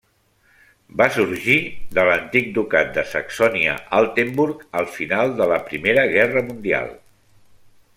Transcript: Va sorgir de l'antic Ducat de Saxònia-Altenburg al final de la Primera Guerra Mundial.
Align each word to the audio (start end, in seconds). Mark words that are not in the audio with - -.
Va 1.01 1.05
sorgir 1.17 1.57
de 1.97 2.05
l'antic 2.07 2.49
Ducat 2.57 2.89
de 2.97 3.05
Saxònia-Altenburg 3.11 4.67
al 4.83 4.93
final 4.99 5.37
de 5.43 5.51
la 5.55 5.63
Primera 5.71 6.11
Guerra 6.19 6.49
Mundial. 6.53 6.95